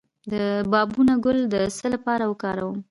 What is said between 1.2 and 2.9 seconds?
ګل د څه لپاره وکاروم؟